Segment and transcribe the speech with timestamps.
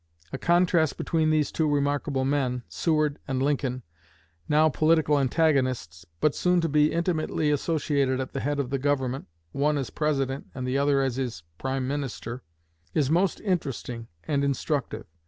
[0.33, 3.83] A contrast between these two remarkable men, Seward and Lincoln,
[4.49, 9.27] now political antagonists but soon to be intimately associated at the head of the Government
[9.51, 12.41] one as President and the other as his prime minister
[12.95, 15.05] is most interesting and instructive.